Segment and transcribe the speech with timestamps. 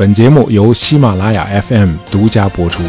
[0.00, 2.82] 本节目由喜马拉雅 FM 独家播出。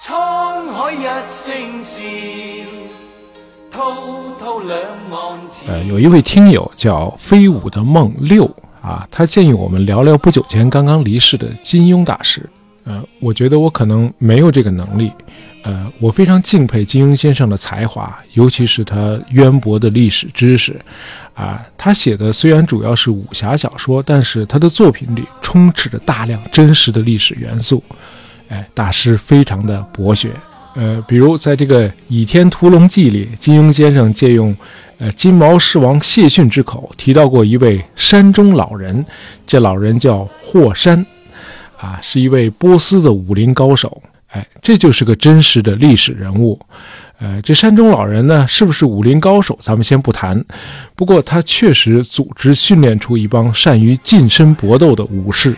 [0.00, 2.00] 沧海一声笑，
[3.68, 3.82] 滔
[4.38, 5.64] 滔两岸潮。
[5.66, 8.48] 呃，有一位听友叫飞舞的梦六
[8.80, 12.48] 啊，他建议我们聊聊不久前刚刚离世的金庸大师。
[12.84, 15.10] 呃，我觉得我可能没有这个能力。
[15.62, 20.80] 呃，我非常敬佩金庸先生的才华，尤其是他渊博的历史知识。
[21.34, 27.82] 啊，他写的虽然主要是武侠小说，但是他的作品里充斥着大量真实的历史元素。
[28.48, 30.32] 哎，大师非常的博学。
[30.74, 34.54] 呃，比如在这个《倚天屠龙记》里，金庸先生借用
[34.98, 39.04] 呃金毛狮王谢逊之口提到过一位山中老人，
[39.46, 41.04] 这老人叫霍山，
[41.78, 44.02] 啊，是一位波斯的武林高手。
[44.28, 46.58] 哎，这就是个真实的历史人物。
[47.22, 50.42] 呃，这山中老人呢，是不是武林高手，咱们先不谈。
[50.96, 55.54] 不过他确实组织训练出一帮善于近身搏斗的武士。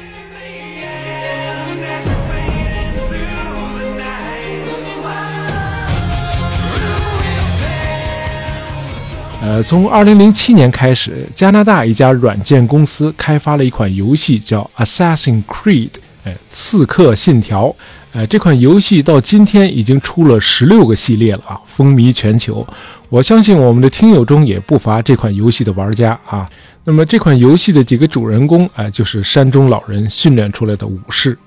[9.41, 15.91] 呃，从二零零七年开始，加拿大一家软件公司开发了一款游戏，叫《Assassin's Creed》，
[16.25, 17.75] 呃，刺客信条。
[18.13, 22.67] 呃，这款游戏到今天已经出了十六个系列了啊，风靡全球。
[23.09, 26.49] 我相信我们的听友中也不乏这款游戏的玩家啊。
[26.85, 31.39] 那么这款游戏的几个主人公，哎，就是山中老人训练出来的武士。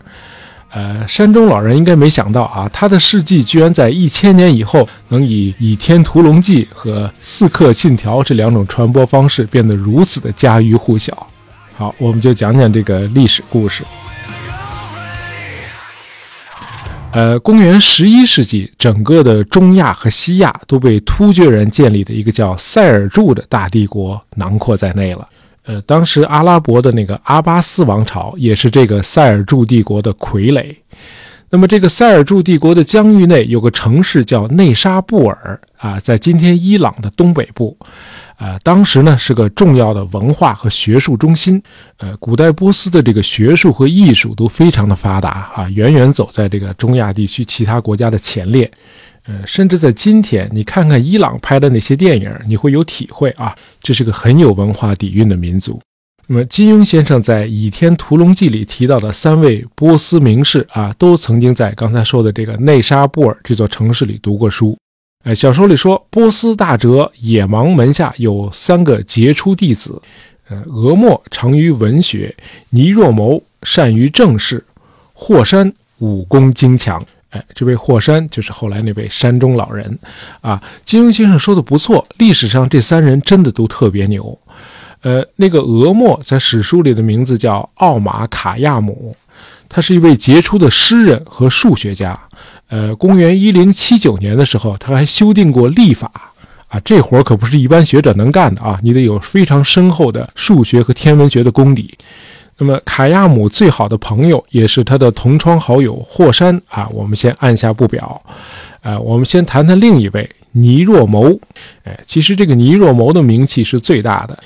[0.71, 11.27] 呃，山中老人应该没想到啊，他的事迹居然在一千年以后，能以《倚天屠龙记》和《刺客信条》这两种传播方式变得如此的家喻户晓。
[11.75, 13.83] 好，我们就讲讲这个历史故事。
[17.15, 25.25] 呃，公元十一世纪，整个的中亚和西亚都被突厥人建立的一个叫塞尔柱的大帝国囊括在内了。
[25.63, 30.75] 呃，当时阿拉伯的那个阿巴斯王朝也是这个塞尔柱帝国的傀儡。
[31.55, 37.77] 那么，这个塞尔柱帝国的疆域内有个城市叫内沙布尔啊，在今天伊朗的东北部。
[38.35, 41.63] 啊，当时呢是个重要的文化和学术中心，
[41.99, 48.69] 呃，古代波斯的这个学术和艺术都非常的发达啊，远远走在这个中亚地区其他国家的前列，
[49.25, 55.79] 呃，甚至在今天，你看看伊朗拍的那些电影，你会有体会啊，这是个很有文化底蕴的民族。
[56.27, 64.75] 那么，金庸先生在《倚天屠龙记》里提到的三位波斯名士啊，都曾经在刚才说的这个内沙布尔这座城市里读过书。
[65.23, 70.01] 哎，小说里说，波斯大哲野芒门下有三个杰出弟子，
[70.49, 72.35] 呃，俄莫长于文学，
[72.71, 74.65] 尼若谋善于政事，
[75.13, 76.99] 霍山武功精强。
[77.29, 79.99] 哎，这位霍山就是后来那位山中老人
[80.41, 80.61] 啊。
[80.83, 84.37] 金庸先生说的不错，历史上这三人真的都特别牛。
[85.05, 89.15] 呃，那个俄莫在史书里的名字叫奥马卡亚姆，
[89.69, 92.19] 他是一位杰出的诗人和数学家。
[92.69, 96.11] 呃，公元一零七九年的时候，他还修订过历法
[96.69, 101.95] 啊，这活儿可不是一般学者能干的啊，你得有非常深厚的数学和天文学的功底。
[102.57, 108.19] 那么，卡亚姆最好的朋友也是他的同窗好友霍山啊，我们先按下不表。
[108.81, 111.39] 啊，我们先谈谈另一位尼若谋。
[111.83, 114.39] 哎，其实这个尼若谋的名气是最大的。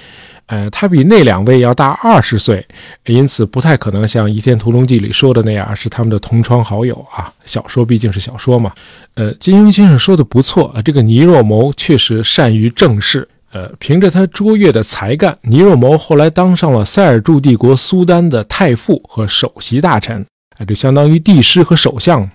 [0.50, 2.66] 呃，他比那两位要大二十岁，
[3.06, 7.32] 因此不太可能像《倚天屠龙记》里说的那样是他们的同窗好友啊。
[7.46, 8.74] 小说毕竟是小说嘛。
[9.14, 13.28] 呃，金庸先生说的不错啊，这个倪若谋确实善于政事。
[13.52, 20.26] 呃，凭着他卓越的才干，倪若谋后来当上了塞尔柱帝国苏丹的太傅和首席大臣，
[20.58, 22.28] 啊，这相当于帝师和首相。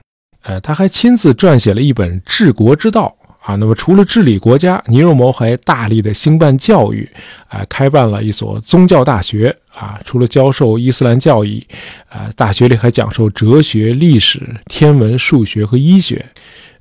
[0.43, 3.17] 呃，他还亲自撰写了一本治国之道。
[3.45, 7.07] 啊，那么除了治理国家，尼若摩还大力的兴办教育，
[7.49, 9.55] 啊，开办了一所宗教大学。
[9.75, 11.67] 啊，除了教授伊斯兰教义，
[12.09, 16.25] 啊，大学里还讲授哲学、历史、天文、数学和医学。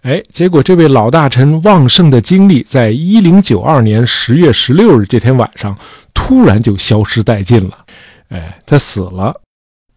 [0.04, 5.76] 哎，结果这位老大臣旺盛的精力，在一零九二年十月十六日这天晚上，
[6.14, 7.78] 突然就消失殆尽了。
[8.30, 9.34] 哎，他死了。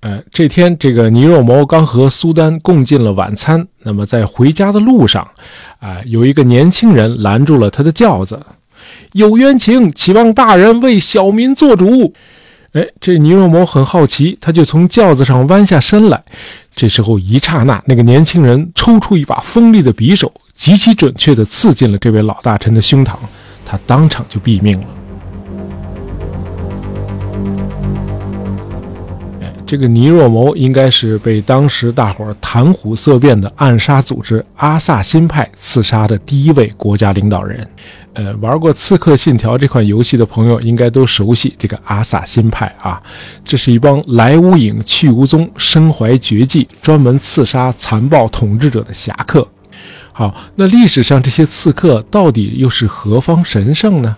[0.06, 3.66] 呃，这天，这个尼若谋刚和苏丹共进了晚餐。
[3.82, 5.26] 那么，在回家的路上，
[5.80, 8.40] 啊，有一个年轻人拦住了他的轿子，
[9.14, 12.14] 有冤情，期望大人为小民做主。
[12.74, 16.22] 哎，这尼若谋很好奇，他就从轿子上弯下身来。
[16.76, 23.16] 这时候，一刹那，那个年轻人抽出一把锋利的匕首，极其准确地刺进了这位老大臣的胸膛，
[23.64, 24.86] 他当场就毙命了。
[29.66, 37.68] 这个尼若谋应该是被当时大伙儿谈虎色变的暗杀组织阿萨辛派刺杀的第一位国家领导人。
[38.12, 43.02] 呃，玩过《刺客信条》这款游戏的朋友应该都熟悉这个阿萨辛派啊，
[43.44, 49.46] 这是一帮来无影去无踪、身怀绝技、专门刺杀残暴统治者的侠客。
[50.12, 54.16] 好，那历史上这些刺客到底又是何方神圣呢？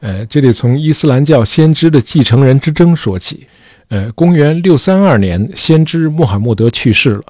[0.00, 3.46] 呃，这得从伊斯兰教先知的继承人之争说起。
[3.88, 7.24] 呃，公元六三二年，先知穆罕默德去世了。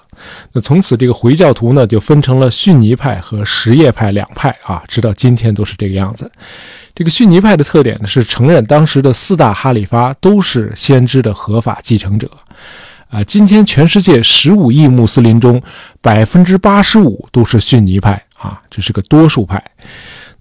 [0.53, 6.31] 那从此，这个回教徒呢就分成了逊尼派和什叶派两派啊，直到今天都是这个样子。
[6.95, 12.31] 这个逊尼派的特点呢是承认当时的四大哈里发都是先知的合法继承者。
[13.09, 15.61] 啊，今天全世界十五亿穆斯林中，
[16.01, 19.63] 百分之八十五都是逊尼派啊，这是个多数派。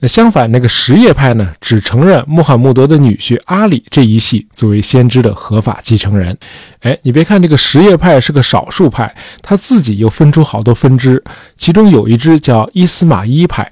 [0.03, 6.37] 那相反，那个什叶派呢，只承认穆罕默德的女婿阿里这一系作为先知的合法继承人。
[6.81, 11.23] 哎，你别看这个什叶派是个少数派，他自己又分出好多分支，
[11.55, 13.71] 其中有一支叫伊斯玛伊派。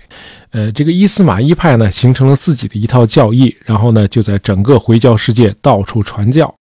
[0.51, 6.56] 呃，这个伊斯玛伊派呢，形成了自己的一套教义，然后呢，就在整个回教世界到处传教。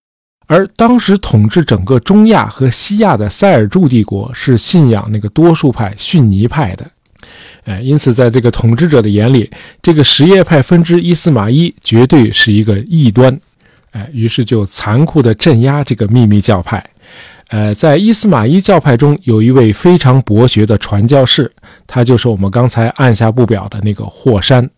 [0.47, 6.85] 而当时统治整个中亚和西亚的塞尔柱帝国是信仰那个多数派逊尼派的。
[7.65, 9.49] 哎，因此，在这个统治者的眼里，
[9.81, 13.39] 这个什叶派分支伊斯玛伊绝对是一个异端。
[13.91, 16.83] 哎，于是就残酷地镇压这个秘密教派。
[17.49, 21.51] 呃，在伊斯玛伊教派中，有一位非常博学的传教士，
[21.85, 24.69] 他就是我们刚才按下不表的那个霍山。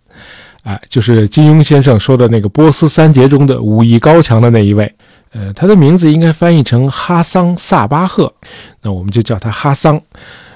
[0.63, 4.91] 哎，就是金庸先生说的那个波斯三杰中的武艺高强的那一位。
[5.33, 8.33] 呃，他的名字应该翻译成哈桑萨巴赫，
[8.81, 10.01] 那我们就叫他哈桑。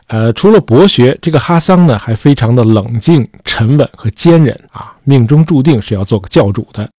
[0.07, 6.89] 呃，除了博学，这个哈桑呢还非常的冷静、沉稳和坚韧啊，命中注定是要做个教主的。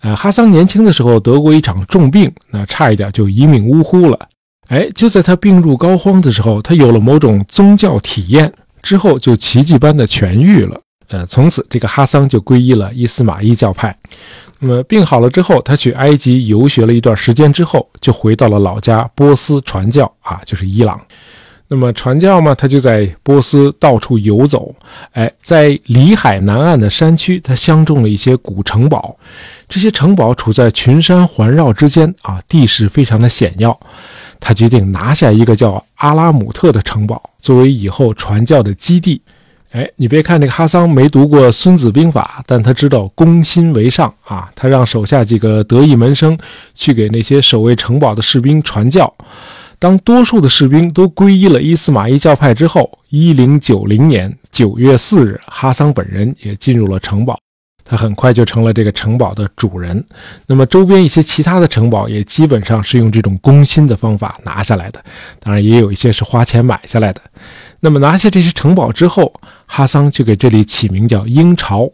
[0.00, 4.28] 呃，哈桑年轻的时候得过一场重病，那差一点就一命呜呼了。
[4.68, 10.78] 哎，就在他病入膏肓的时候，他有了某种宗教体验，之后就奇迹般的痊愈了。
[11.08, 13.96] 呃，从此这个哈桑就皈依了伊斯玛伊教派。
[14.60, 21.00] 那么病好了之后，他去埃及游学了一段时间之后，就回到了老家波斯传教啊，就是伊朗。
[21.70, 24.74] 那么传教嘛，他就在波斯到处游走。
[25.12, 29.14] 哎，在里海南岸的山区，他相中了一些古城堡。
[29.68, 33.78] 这些城堡处在群山环绕之间啊，地势非常的险要。
[34.40, 39.20] 他决定拿下一个叫阿拉姆特的城堡，作为以后传教的基地。
[39.72, 44.50] 哎，你别看这个哈桑没读过《孙子兵法》，但他知道攻心为上啊。
[44.54, 46.38] 他让手下几个得意门生
[46.74, 49.12] 去给那些守卫城堡的士兵传教。
[49.78, 57.38] 当多数的士兵都皈依了伊斯玛仪教派之后，一零九零年九月四日，哈桑本人也进入了城堡。
[57.84, 60.04] 他很快就成了这个城堡的主人。
[60.46, 65.02] 那么周边一些其他的城堡也基本上是用这种攻心的方法拿下来的，
[65.40, 67.22] 当然也有一些是花钱买下来的。
[67.80, 69.32] 那么拿下这些城堡之后，
[69.64, 71.90] 哈桑就给这里起名叫鹰巢。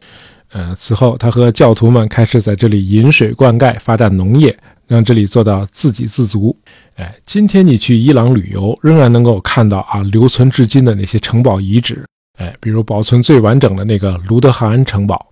[0.50, 4.56] 呃，此后他和教徒们开始在这里引水灌溉，发展农业。
[4.86, 6.56] 让这里做到自给自足。
[6.96, 12.04] 哎，今天你去伊朗旅游，仍然能够看到啊留存至今的那些城堡遗址。
[12.38, 15.26] 哎，比如保存最完整的那个卢德哈恩城堡。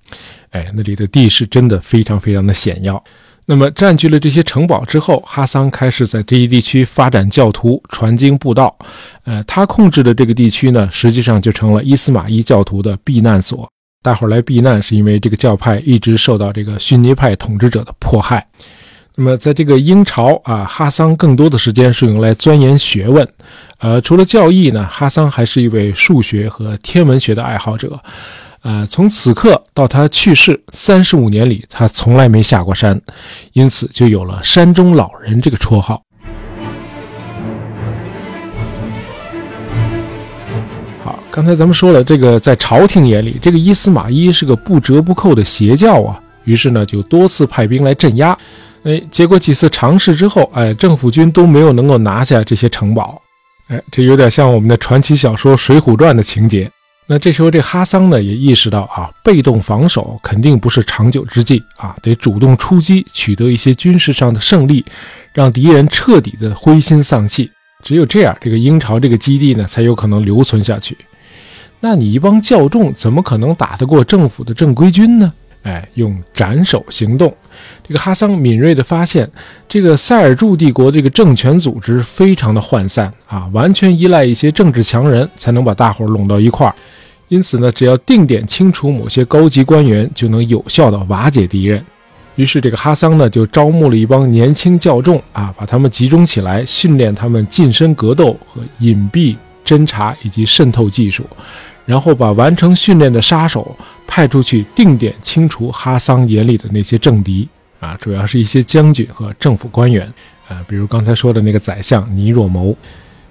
[0.50, 3.02] 哎，那里的地势真的非常非常的险要。
[3.44, 8.76] 那么占据了这些城堡之后，哈桑开始在这一地区发展教徒、传经布道。
[9.24, 13.68] 呃，他控制的这个地区呢，实际上就成了伊斯玛仪教徒的避难所。
[14.00, 18.46] 大伙儿来避难，是因为这个教派一直受到这个逊尼派统治者的迫害。
[19.14, 23.28] 那么，在这个英朝啊，哈桑更多的时间是用来钻研学问。
[23.78, 28.00] 呃，除了教义呢，哈桑还是一位数学和天文学的爱好者。
[28.62, 32.98] 呃，从此刻到他去世三十五年里，他从来没下过山，
[33.52, 36.00] 因此就有了“山中老人”这个绰号。
[41.04, 48.34] 好，刚才咱们说了，这个在朝廷眼里，这个伊斯玛伊是个不折不扣的邪教啊，于是呢，就多次派兵来镇压。
[48.84, 53.20] 哎，结果几次尝试之后，哎，政府军都没有能够拿下这些城堡。
[53.68, 56.70] 哎，这有点像我们的传奇小说《水浒传》的情节。
[57.06, 64.84] 那这时候，这哈桑呢也意识到啊，被动防守肯定不是长久之计啊，得主动出击，取得一些军事上的胜利，
[65.32, 67.50] 让敌人彻底的灰心丧气。
[67.82, 70.96] 只有这样，这个英朝这个基地呢才有可能留存下去。
[71.80, 75.32] 那你一帮教众怎么可能打得过政府的正规军呢？
[75.62, 77.34] 哎，用斩首行动，
[77.86, 79.28] 这个哈桑敏锐地发现，
[79.68, 86.74] 这个塞尔柱帝国这个政权组织非常的涣散啊，完全依赖一些政治强人才能把大伙拢到一块儿。
[87.28, 91.84] 因此呢，只要定点清除某些高级官员，就能有效的瓦解敌人。
[92.36, 99.36] 于是，这个哈桑呢就招募了一帮年轻教众啊，把他们集中起来，训练他们近身格斗和隐蔽
[99.66, 101.26] 侦察以及渗透技术。
[101.84, 107.48] 然后把完成训练的杀手派出去定点清除哈桑眼里的那些政敌
[107.82, 110.06] 啊，主要是一些将军和政府官员
[110.46, 112.74] 啊，比如刚才说的那个宰相尼若谋。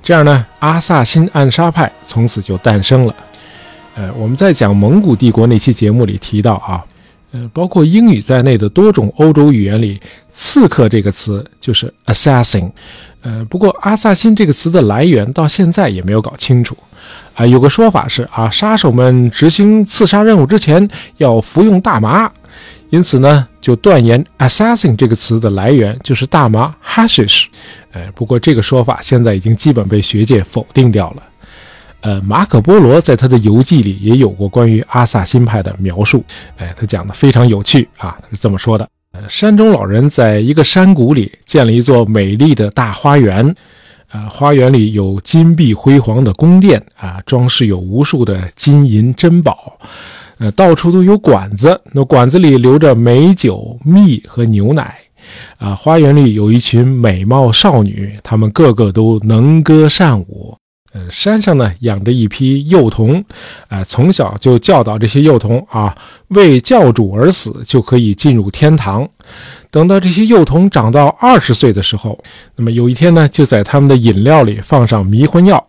[0.04, 3.16] 这样呢，阿萨辛暗杀派从此就诞生了。
[3.96, 6.84] 呃，我们在讲蒙古帝国那期节目里提到啊，
[7.32, 12.70] 呃，包括英语在内的多种欧洲语言里，“刺客”这个词就是 assassin。
[13.22, 16.76] 呃，不过阿萨辛这个词的来源到现在也没有搞清楚。
[17.36, 20.86] 啊，有个说法是啊，杀手们执行刺杀任务之前
[21.18, 22.30] 要服用大麻，
[22.92, 27.46] 因此呢，就断言 assassin 这个词的来源就是大麻 hashish。
[27.94, 31.24] 哎，不过这个说法现在已经基本被学界否定掉了。
[32.02, 36.24] 呃，马可波罗在他的游记里也有过关于阿萨辛派的描述。
[36.58, 43.56] 哎，他讲的非常有趣啊，他是这么说的：呃，山中老人在一个山谷里建了一座美丽的大花园，
[44.12, 49.80] 呃，花园里有金碧辉煌的宫殿啊，装饰有无数的金银珍宝，
[50.42, 54.98] 呃，到处都有馆子，那馆子里留着美酒、蜜和牛奶。
[55.60, 60.58] 啊，花园里有一群美貌少女，她们个个都能歌善舞。
[60.94, 63.24] 呃，山上呢养着一批幼童，
[63.68, 65.96] 啊，从小就教导这些幼童啊，
[66.30, 69.08] 为教主而死就可以进入天堂。
[69.70, 72.20] 等到这些幼童长到二十岁的时候，
[72.56, 75.64] 那么有一天呢，就在他们的饮料里放上迷魂药，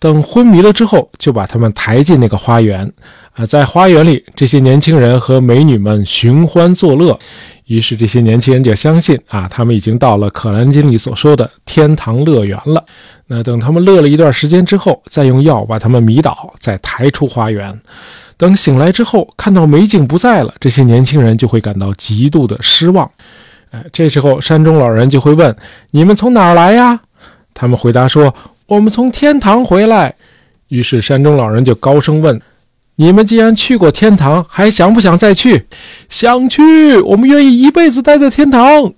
[0.00, 2.90] 等昏迷了之后，就把他们抬进那个花园。
[3.34, 7.18] 啊，在花园里，这些年轻人和美女们寻欢作乐。
[7.66, 12.84] 于是这些年轻人就相信啊，他们已经到了《可兰经》里所说的天堂乐园了。
[13.28, 17.78] 那等他们乐了一段时间之后，再用药把他们迷倒，再抬出花园。
[18.36, 23.08] 等醒来之后，看到美景不在了，这些年轻人就会感到极度的失望。
[23.70, 25.54] 哎，这时候山中老人就会问
[25.92, 26.98] ：“你们从哪儿来呀？”
[27.54, 28.34] 他们回答说
[28.66, 30.12] ：“我们从天堂回来。”
[30.66, 32.40] 于是山中老人就高声问。
[33.00, 35.64] 你们既然去过天堂，还想不想再去？
[36.10, 38.92] 想去，我们愿意一辈子待在天堂。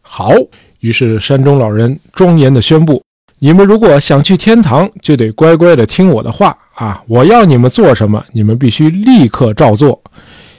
[0.00, 0.32] 好，
[0.80, 3.02] 于是山中老人庄严地宣布：
[3.40, 7.02] 你们如果想去天堂，就得乖乖地听我的话啊！
[7.06, 10.00] 我要你们做什么，你们必须立刻照做。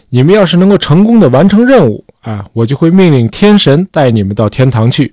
[0.09, 5.11] 你们要是能够成功地完成任务啊，我就会命令天神带你们到天堂去；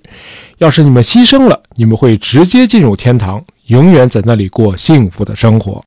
[0.59, 5.83] 要是你们牺牲了，你们会直接进入天堂，永远在那里过幸福的生活。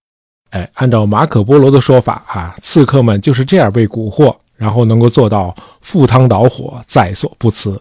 [0.52, 7.80] 哎，按照马可波罗的说法啊，刺客们就是这样被蛊惑，然后能够做到赴汤蹈火，在所不辞。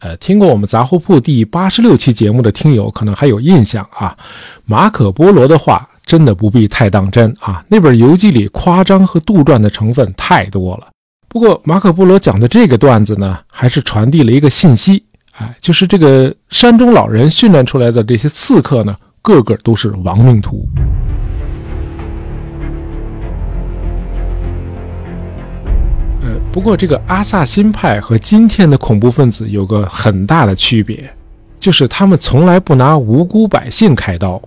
[0.00, 4.16] 呃，听过我们杂货铺第八十六期节目的听友可能还有印象啊，
[4.64, 10.88] 马可波罗的话真的不必太当真啊，那本游记里夸张和杜撰的成分太多了。
[11.28, 20.66] 不过马可波罗讲的这个段子呢，还是传递了一个信息，哎，就是这个山中老人训练出来的这些刺客呢，个个都是亡命徒。
[26.56, 31.06] 不过，这个阿萨辛派和今天的恐怖分子有个很大的区别，
[31.60, 34.40] 就是他们从来不拿无辜百姓开刀，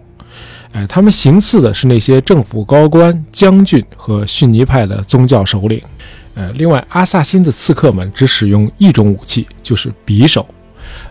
[0.71, 5.79] 哎，他们行刺的是那些政府高官、将军和逊尼派的宗教首领。
[6.33, 10.43] 呃，另外，阿萨辛的刺客们只使用一种武器，就是匕首，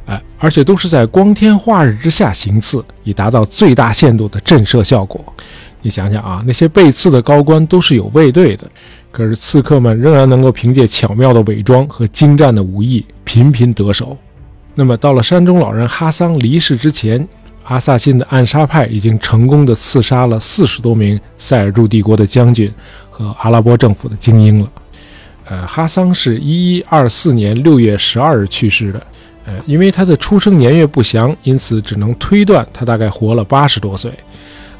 [0.04, 5.24] 哎，而且都是在光天化日之下行刺，以达到最大限度的震慑效果。
[5.80, 8.68] 你想想啊，那些被刺的高官都是有卫队的。
[9.10, 14.16] 可是刺客们仍然能够凭借巧妙的伪装和精湛的武艺频频得手。
[14.74, 17.26] 那么到了山中老人哈桑离世之前，
[17.64, 22.72] 阿萨辛的暗杀派已经成功的刺杀了四十多名塞尔柱帝国的将军
[23.10, 24.70] 和阿拉伯政府的精英了。
[25.46, 29.02] 呃，哈桑是一一二四年六月十二日去世的。
[29.46, 34.12] 呃，因为他的出生年月不详，因此只能推断他大概活了八十多岁。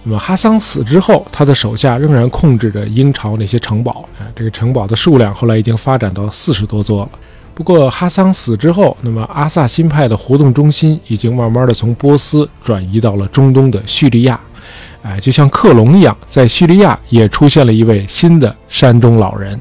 [0.05, 7.11] 那么哈桑死之后，他的手下仍然控制着英朝那些城堡啊，这个城堡的数量后来已经发展到四十多座了。
[7.55, 14.39] 不过哈桑死之后，那么阿萨辛派的活动中心已经慢慢的从波斯转移到了中东的叙利亚，
[15.03, 19.59] 哎，就像克隆一样，在叙利亚也出现了一位新的山中老人，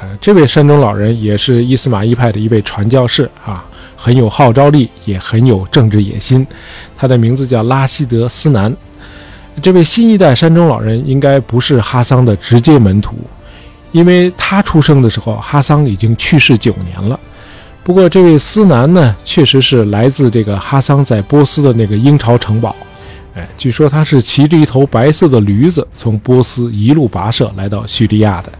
[0.00, 3.62] 呃，这位山中老人也是伊斯玛仪派的一位传教士啊，
[3.94, 6.46] 很有号召力，也很有政治野心，
[6.96, 8.74] 他的名字叫拉希德斯南。
[9.62, 13.16] 这位新一代山中老人应该不是哈桑的直接门徒，
[13.90, 17.18] 因为他出生的时候，哈桑已经去世九年了。
[17.82, 22.74] 不过，这位斯南呢，确实是来自这个哈桑在波斯的那个英朝城堡。
[23.34, 28.52] 哎，据说他是骑着一头白色的驴子，从波斯一路跋涉来到叙利亚的。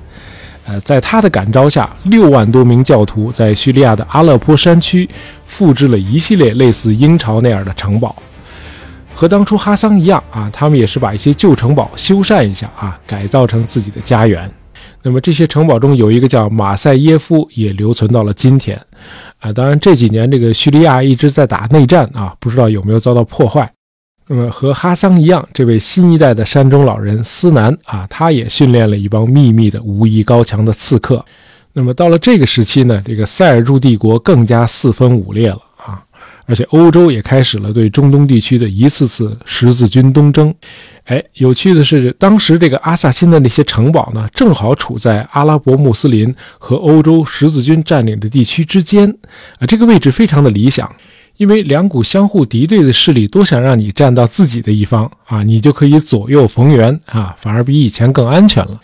[0.65, 5.09] 呃，在他的感召下，六万多名教徒在叙利亚的阿勒颇山区
[5.45, 8.15] 复制了一系列类似英朝那样的城堡。
[9.16, 14.49] 和当初哈桑一样啊，他们也是把一些旧城堡修缮一下啊，改造成自己的家园。
[15.02, 18.78] 那么这些城堡中有一个叫马赛耶夫，也留存到了今天。
[19.38, 23.73] 啊，当然这几年这个叙利亚一直在打内战啊，不知道有没有遭到破坏。
[24.28, 31.25] 那么和哈桑一样，这位新一代的山中老人斯南啊，他也训练了一帮秘密的武艺高强的刺客。
[31.73, 35.58] 那么到了这个时期呢，这个塞尔柱帝国更加四分五裂了。
[36.47, 40.55] 而且欧洲也开始了对中东地区的一次次十字军东征。
[41.05, 49.09] 哎，有趣的是，当时这个阿萨辛的那些城堡呢，正好处在阿拉伯穆斯林和欧洲十字军占领的地区之间，
[49.59, 50.91] 啊，这个位置非常的理想，
[51.37, 58.81] 因为两股相互敌对的势力都想让你站到自己的一方啊，你就可以左右逢源啊，反而比以前更安全了。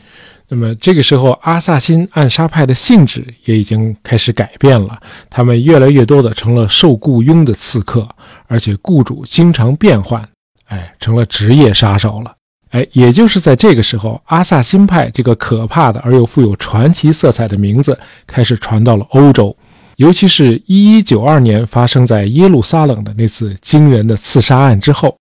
[0.55, 8.07] 那么这个时候，阿萨辛暗杀派的性质也已经开始改变了，他们越来越多的成了受雇佣的刺客，
[8.49, 10.23] 而且雇主经常变换，
[10.67, 12.35] 哎，成了职业杀手了。
[12.69, 19.57] 哎，也就是在这个时候，阿萨辛派这个可怕的而又富有传奇色彩的名字开始传到了欧洲，
[19.97, 25.17] 尤其是一一九二年发生在耶路撒冷的那次惊人的刺杀案之后。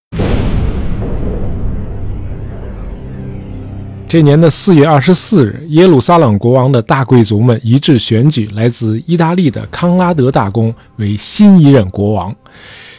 [4.11, 12.35] 这年的四月二十四日，耶路撒冷国王的大贵族们一致选举来自意大利的康拉德大公为新一任国王。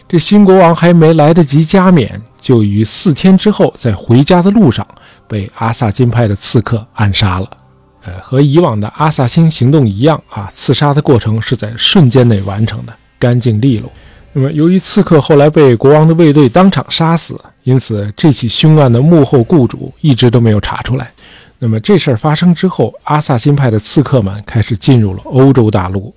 [0.08, 4.88] 这新国王还没来得及加冕，就于四天之后在回家的路上
[5.28, 7.50] 被阿萨金派的刺客暗杀了。
[8.04, 13.92] 呃，和以往的阿萨辛行动一样啊，刺杀的过程是在瞬间内完成的，干净利落。
[14.32, 21.12] 那么，由于刺客后来被国王的卫队当场杀死，因此这起凶案的幕后雇主一直都没有查出来。
[21.58, 26.12] 那么这事儿发生之后，阿萨辛派的刺客们开始进入了欧洲大陆。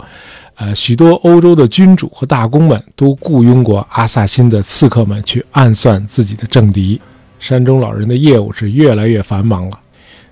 [0.56, 7.00] 呃，许多欧洲的君主和大公们都雇佣过阿萨辛的刺客们去暗算自己的政敌。
[7.40, 9.80] 山中老人的业务是越来越繁忙了。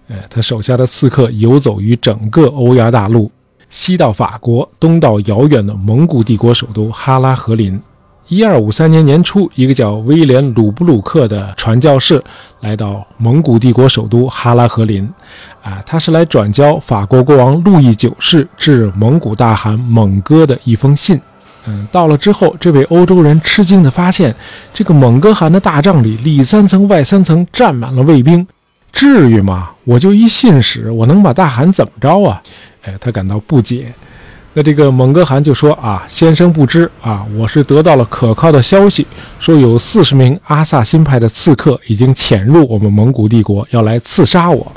[0.07, 3.31] 呃，他手下的刺客游走于整个欧亚大陆。
[3.69, 7.79] 西到法国，东到遥远的蒙古帝国首都哈拉和林。
[8.29, 12.23] 一二五三年年初，一个叫威廉·鲁布鲁克的传教士
[12.61, 15.07] 来到蒙古帝国首都哈拉和林。
[15.61, 21.19] 啊，他是来转交法国国王路易九世致蒙古大汗蒙哥的一封信。
[21.65, 24.33] 嗯，到了之后，这位欧洲人吃惊地发现，
[24.73, 28.45] 这个蒙哥汗的大帐里里三层外三层站满了卫兵。
[28.91, 29.71] 至于吗？
[29.83, 32.41] 我就一信使，我能把大汗怎么着啊？
[32.83, 33.93] 哎，他感到不解。
[34.55, 39.05] 那这个蒙哥汗就说：“啊，先生不知啊，我是得到了可靠的消息，
[39.39, 44.71] 说有四十名阿萨辛派的刺客已经潜入我们蒙古帝国，要来刺杀我。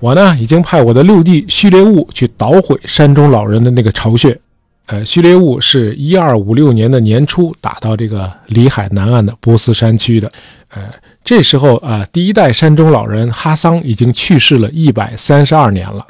[0.00, 4.38] 我呢，已经派我的六弟序列兀去捣毁山中老人的那个巢穴。
[4.86, 10.30] 呃，序列兀是一二五六年的年初打到这个里海南岸的波斯山区的。
[10.74, 16.04] 呃，这时候啊，第一代山中老人哈桑已经去世了一百三十二年了。”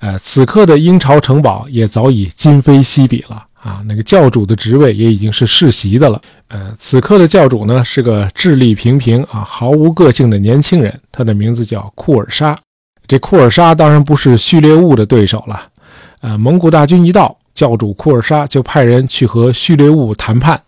[0.00, 3.80] 呃，此刻的英朝城堡也早已今非昔比了啊！
[3.86, 6.20] 那个教主的职位也已经是世袭的了。
[6.48, 12.56] 呃，此刻的教主呢，是个智力平平啊、毫无个性的年轻人，他的名字叫库尔沙。
[13.06, 15.62] 这库尔沙当然不是序列兀的对手了。
[16.20, 20.60] 呃，蒙古大军一到，教主库尔沙就派人去和序列兀谈判。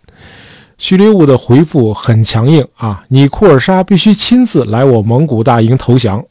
[0.81, 6.25] 序列兀的回复很强硬啊，你库尔沙必须亲自来我蒙古大营投降。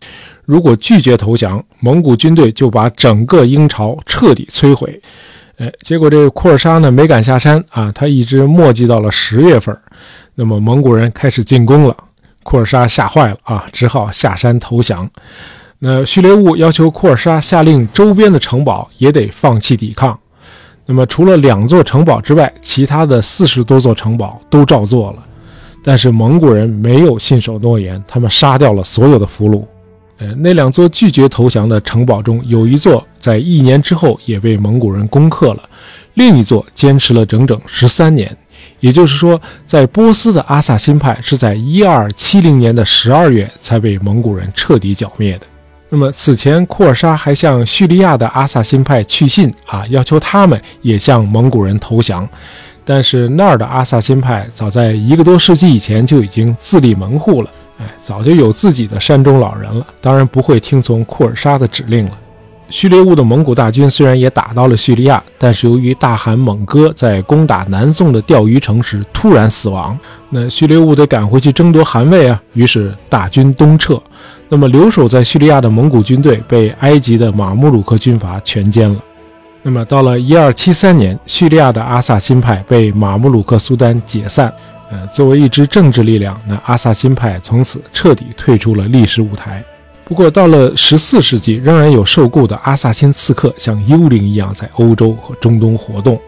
[0.44, 5.00] 如果拒绝投降，蒙古军队就把整个英朝彻底摧毁。
[5.58, 9.78] 哎，结果这个库尔沙呢没敢下山啊，他一直磨叽到了十月份。
[10.34, 11.96] 那么蒙古人开始进攻了，
[12.42, 15.08] 库尔沙吓坏了啊，只好下山投降。
[15.78, 20.20] 那序列兀要求库尔沙下令，周边的城堡也得放弃抵抗。
[20.90, 25.24] 那么除了两座城堡之外，其他的四十多座城堡都照做了。
[25.84, 29.64] 但是蒙古人没有信守诺言，他们杀掉了所有的俘虏。
[30.18, 35.70] 呃，那两座拒绝投降的城堡中，有一座在一年之后也被蒙古人攻克了，
[36.16, 38.36] 另一座坚持了整整十三年。
[38.80, 45.46] 也就是说，在波斯的阿萨辛派是在一二七零年的十二月才被蒙古人彻底剿灭的。
[45.92, 52.28] 那么此前，库尔沙还向叙利亚的阿萨辛派去信啊，要求他们也向蒙古人投降。
[52.86, 57.50] 但是那儿的阿萨辛派早在一个多世纪以前就已经自立门户了。
[57.80, 62.12] 哎，早就有自己的山中老人了，当然不会听从库尔沙的指令了。
[62.70, 69.98] 叙利兀的蒙古大军虽然也打到了叙利亚，但是由于大汗蒙哥在攻打南宋的钓鱼城时突然死亡，
[70.30, 74.02] 那叙利兀得赶回去争夺汗位啊，于是大军东撤。
[74.48, 79.00] 那么留守在叙利亚的蒙古军队被埃及的马穆鲁克军阀全歼了。
[79.62, 84.54] 那么到了一二七三年，叙利亚的阿萨辛派被马穆鲁克苏丹解散。
[84.92, 89.64] 呃，作为一支政治力量，那阿萨辛派从此彻底退出了历史舞台。
[90.10, 96.20] 不过，到了十四世纪，仍然有受雇的阿萨辛刺客像幽灵一样在欧洲和中东活动。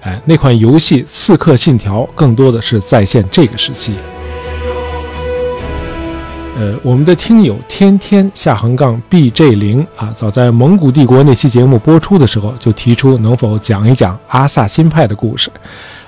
[0.00, 3.94] 哎，那款游戏《刺客信条》更多的是再现这个时期。
[6.56, 15.50] 呃，我们的听友天天下横杠 bj 零啊，早在蒙古帝国那期节目播出的时候，就提出能否讲一讲阿萨辛派的故事。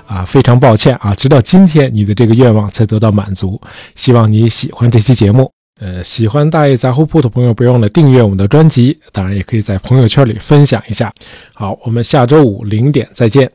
[0.07, 3.61] 啊，非常抱歉啊，直到今天你的这个愿望才得到满足。
[3.93, 5.58] 希望你喜欢这期节目。
[5.79, 11.13] 呃，喜欢大爷杂货铺的朋友，别忘了订阅我们的专辑，当然也可以在朋友圈里分享一下。
[11.53, 13.47] 好，我们下周五零点再见。